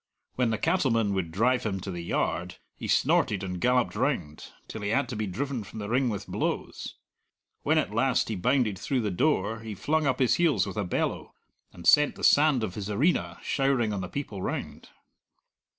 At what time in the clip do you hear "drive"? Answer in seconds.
1.31-1.63